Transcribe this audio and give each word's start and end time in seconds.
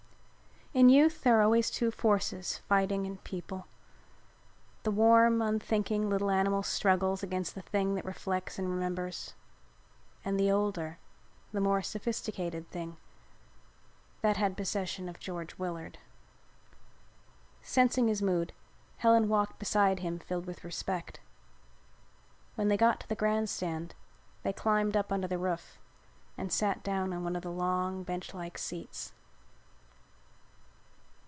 In 0.73 0.87
youth 0.87 1.23
there 1.23 1.37
are 1.37 1.41
always 1.41 1.69
two 1.69 1.91
forces 1.91 2.59
fighting 2.59 3.05
in 3.05 3.17
people. 3.17 3.67
The 4.83 4.91
warm 4.91 5.41
unthinking 5.41 6.09
little 6.09 6.29
animal 6.31 6.63
struggles 6.63 7.21
against 7.21 7.55
the 7.55 7.61
thing 7.61 7.95
that 7.95 8.05
reflects 8.05 8.57
and 8.57 8.69
remembers, 8.69 9.33
and 10.23 10.39
the 10.39 10.49
older, 10.49 10.97
the 11.51 11.59
more 11.59 11.81
sophisticated 11.81 12.71
thing 12.71 12.95
had 14.23 14.55
possession 14.55 15.09
of 15.09 15.19
George 15.19 15.57
Willard. 15.59 15.97
Sensing 17.61 18.07
his 18.07 18.21
mood, 18.21 18.53
Helen 18.99 19.27
walked 19.27 19.59
beside 19.59 19.99
him 19.99 20.19
filled 20.19 20.45
with 20.45 20.63
respect. 20.63 21.19
When 22.55 22.69
they 22.69 22.77
got 22.77 23.01
to 23.01 23.09
the 23.09 23.15
grand 23.15 23.49
stand 23.49 23.93
they 24.43 24.53
climbed 24.53 24.95
up 24.95 25.11
under 25.11 25.27
the 25.27 25.37
roof 25.37 25.79
and 26.37 26.49
sat 26.49 26.81
down 26.81 27.11
on 27.11 27.25
one 27.25 27.35
of 27.35 27.43
the 27.43 27.51
long 27.51 28.03
bench 28.03 28.33
like 28.33 28.57
seats. 28.57 29.11